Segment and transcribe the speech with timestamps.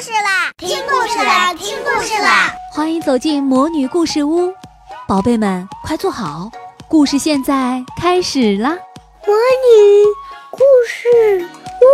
[0.00, 0.52] 事啦！
[0.58, 1.54] 听故事啦！
[1.54, 2.52] 听故事啦！
[2.70, 4.52] 欢迎走进魔女故事屋，
[5.08, 6.50] 宝贝们快坐好，
[6.86, 8.76] 故事现在开始啦！
[9.26, 10.04] 魔女
[10.50, 11.48] 故事
[11.80, 11.86] 屋，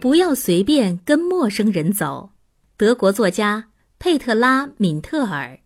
[0.00, 2.30] 不要随便跟陌生人走。
[2.78, 3.66] 德国作家
[3.98, 5.58] 佩特拉·敏特尔。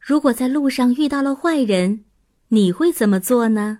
[0.00, 2.04] 如果在路上遇到了坏人，
[2.52, 3.78] 你会怎么做呢？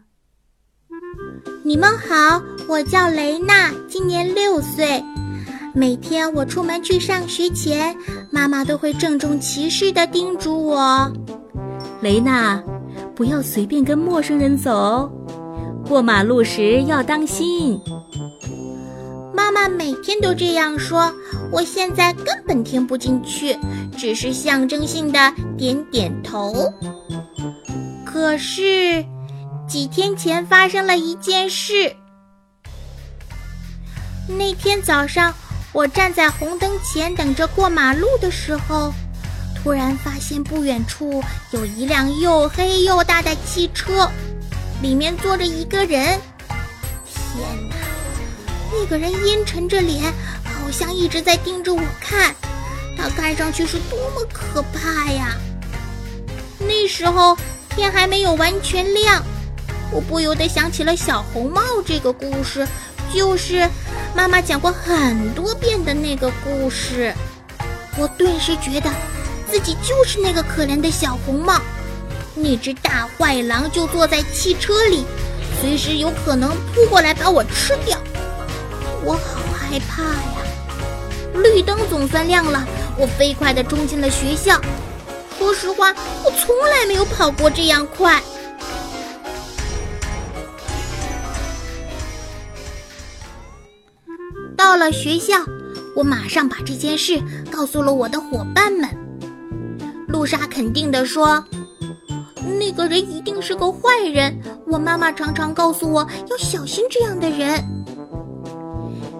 [1.65, 5.03] 你们好，我叫雷娜，今年六岁。
[5.75, 7.97] 每天我出门去上学前，
[8.31, 11.13] 妈妈都会郑重其事地叮嘱我
[12.01, 12.63] ：“雷娜，
[13.17, 15.11] 不要随便跟陌生人走，
[15.89, 17.77] 过马路时要当心。”
[19.35, 21.13] 妈妈每天都这样说，
[21.51, 23.59] 我现在根本听不进去，
[23.99, 25.19] 只是象征性的
[25.59, 26.73] 点点头。
[28.13, 29.05] 可是，
[29.69, 31.95] 几天前发生了一件事。
[34.27, 35.33] 那天早上，
[35.73, 38.93] 我站在红灯前等着过马路的时候，
[39.55, 41.23] 突然发现不远处
[41.53, 44.11] 有一辆又黑又大的汽车，
[44.83, 46.21] 里面坐着一个人。
[47.07, 47.77] 天哪！
[48.73, 52.35] 那个人阴沉着脸，好像一直在盯着我看。
[52.97, 55.37] 他看上去是多么可怕呀！
[56.59, 57.39] 那时候。
[57.71, 59.25] 天还没有完全亮，
[59.91, 62.67] 我不由得想起了小红帽这个故事，
[63.15, 63.69] 就是
[64.15, 67.15] 妈妈讲过很多遍的那个故事。
[67.97, 68.91] 我顿时觉得
[69.51, 71.61] 自己就是那个可怜的小红帽，
[72.35, 75.05] 那只大坏狼就坐在汽车里，
[75.61, 77.99] 随时有可能扑过来把我吃掉。
[79.03, 81.43] 我好害怕呀！
[81.43, 84.61] 绿灯总算亮了，我飞快地冲进了学校。
[85.41, 85.89] 说实话，
[86.23, 88.23] 我从来没有跑过这样快。
[94.55, 95.37] 到了学校，
[95.97, 97.19] 我马上把这件事
[97.51, 98.87] 告诉了我的伙伴们。
[100.09, 101.43] 露莎肯定地说
[102.61, 104.39] ：“那个人一定是个坏人。”
[104.69, 107.65] 我妈妈常常告诉我要小心这样的人。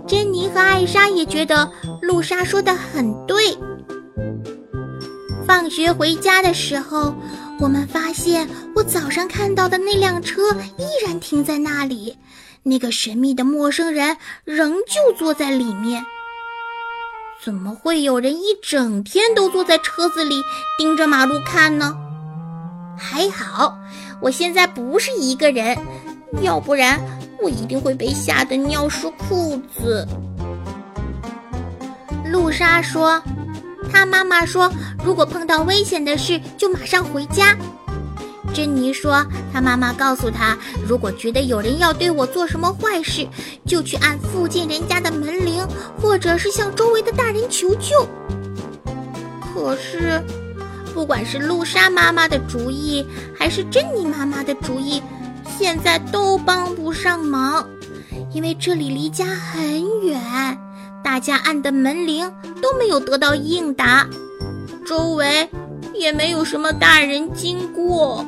[0.07, 1.73] 珍妮和艾莎也觉得
[2.03, 3.57] 露莎说的很对。
[5.51, 7.13] 放学回家的时候，
[7.59, 12.17] 我们发现我早上看到的那辆车依然停在那里，
[12.63, 16.07] 那个神秘的陌生人仍旧坐在里面。
[17.43, 20.41] 怎么会有人一整天都坐在车子里
[20.79, 21.97] 盯着马路看呢？
[22.97, 23.77] 还好，
[24.23, 25.77] 我现在不是一个人，
[26.43, 27.01] 要不然
[27.43, 30.07] 我一定会被吓得尿湿裤子。
[32.27, 33.21] 露莎说。
[33.93, 34.71] 他妈妈说
[35.05, 37.57] ：“如果碰到危险的事，就马上回家。”
[38.53, 43.27] 珍妮说：“她妈妈告诉她，如果觉得有人要对我做什么坏事，
[43.65, 45.67] 就去按附近人家的门铃，
[46.01, 48.09] 或者是向周围的大人求救。”
[49.55, 50.21] 可是，
[50.95, 53.07] 不管是露莎妈妈的主意，
[53.39, 55.03] 还是珍妮妈妈的主意，
[55.59, 57.69] 现在都帮不上忙，
[58.33, 60.21] 因为这里离家很远。
[61.03, 64.07] 大家按的门铃都没有得到应答，
[64.87, 65.49] 周围
[65.95, 68.25] 也没有什么大人经过。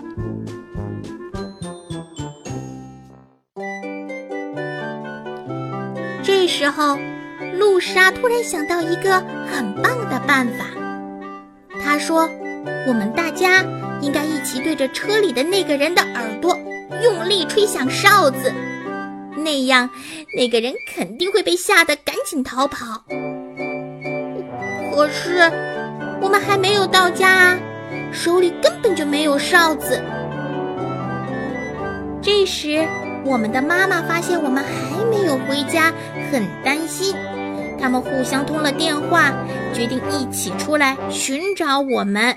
[6.22, 6.98] 这时候，
[7.58, 10.64] 露莎突然想到一个很棒的办法。
[11.82, 12.28] 她说
[12.86, 13.64] ：“我们大家
[14.00, 16.58] 应该一起对着车里的那个人的耳朵
[17.02, 18.52] 用力吹响哨子。”
[19.42, 19.88] 那样，
[20.36, 23.02] 那个人肯定会被吓得赶紧逃跑。
[24.94, 25.50] 可是，
[26.20, 27.58] 我们还没有到家啊，
[28.12, 30.00] 手里根本就没有哨子。
[32.20, 32.86] 这时，
[33.24, 35.92] 我们的妈妈发现我们还没有回家，
[36.30, 37.14] 很担心。
[37.80, 39.32] 他们互相通了电话，
[39.74, 42.36] 决定一起出来寻找我们。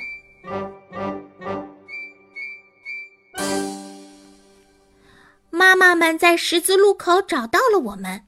[5.96, 8.24] 他们在十字路口找到了我们。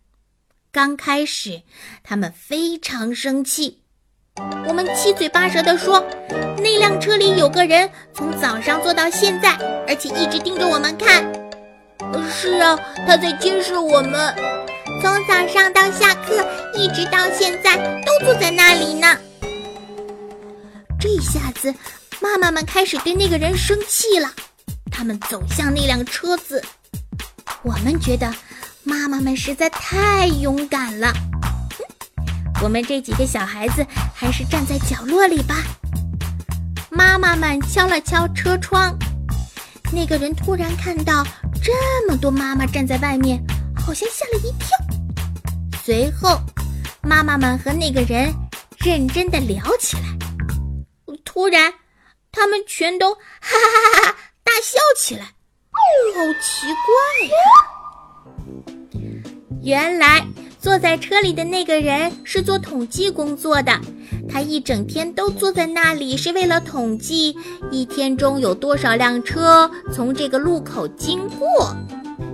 [0.71, 1.63] 刚开始，
[2.01, 3.81] 他们非常生气。
[4.65, 6.01] 我们七嘴八舌地说
[6.63, 9.51] ：“那辆车里有个人，从早上坐到现在，
[9.85, 11.29] 而且一直盯着我们看。
[12.31, 14.33] ”“是啊，他在监视我们，
[15.01, 17.75] 从早上到下课，一直到现在
[18.05, 19.13] 都坐在那里呢。”
[20.97, 21.75] 这下子，
[22.21, 24.31] 妈妈们开始对那个人生气了。
[24.89, 26.63] 他们走向那辆车子。
[27.63, 28.33] 我们觉得
[28.83, 31.13] 妈妈们实在太勇敢了。
[32.61, 35.55] 我们这几个小孩子还是站在角落里吧。
[36.89, 38.97] 妈妈们敲了敲车窗，
[39.91, 41.23] 那个人突然看到
[41.61, 43.39] 这么多妈妈站在外面，
[43.75, 44.77] 好像吓了一跳。
[45.83, 46.39] 随后，
[47.01, 48.33] 妈妈们和那个人
[48.79, 50.03] 认真的聊起来。
[51.23, 51.73] 突然，
[52.31, 55.33] 他们全都哈哈哈哈大笑起来，
[56.17, 57.37] 好奇怪呀！
[59.61, 60.25] 原来
[60.59, 63.79] 坐在车里的那个人是做统计工作的。
[64.27, 67.37] 他一整天都坐在那里，是为了统计
[67.69, 71.75] 一天中有多少辆车从这个路口经过。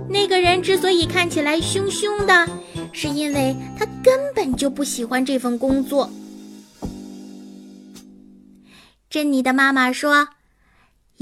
[0.08, 2.48] 那个人之所以看起来凶凶的，
[2.90, 6.08] 是因为他根本就不喜欢这份工作。
[9.10, 10.28] 珍妮的妈妈说：“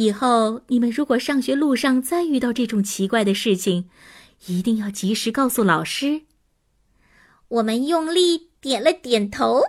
[0.03, 3.89] 以后你们如果上学路上再遇到这种奇怪的事情，
[4.47, 6.23] 一定要及时告诉老师。”
[7.47, 9.63] 我们用力点了点头。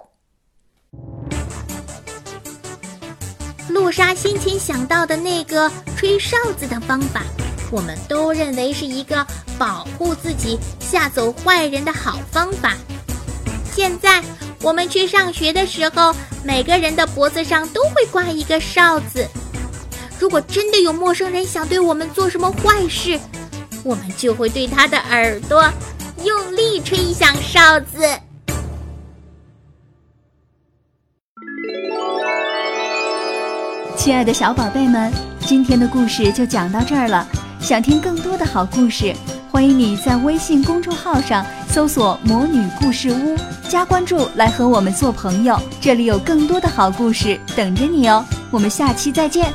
[3.70, 7.24] 露莎先前想到的那个吹哨子的方法，
[7.72, 9.26] 我们都认为是一个
[9.60, 12.76] 保护自己、吓走坏人的好方法。
[13.72, 14.24] 现在
[14.62, 19.28] 我们去上学的时候，每个人的脖子上都会挂一个哨子。
[20.24, 23.20] 如果真的有陌生人想对我们做什么坏事，
[23.84, 25.70] 我们就会对他的耳朵
[26.24, 27.98] 用力吹响哨子。
[33.98, 35.12] 亲爱的小宝贝们，
[35.42, 37.28] 今天的故事就讲到这儿了。
[37.60, 39.14] 想听更多的好故事，
[39.52, 43.36] 欢迎你在微信公众号上搜索“魔女故事屋”，
[43.68, 45.60] 加关注来和我们做朋友。
[45.82, 48.24] 这里有更多的好故事等着你哦。
[48.52, 49.54] 我们下期再见。